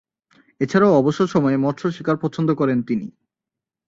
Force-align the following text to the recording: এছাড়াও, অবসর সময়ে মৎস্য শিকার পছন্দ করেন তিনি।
এছাড়াও, 0.61 0.97
অবসর 0.97 1.27
সময়ে 1.27 1.57
মৎস্য 1.57 1.85
শিকার 1.91 2.17
পছন্দ 2.17 2.49
করেন 2.53 2.79
তিনি। 2.81 3.07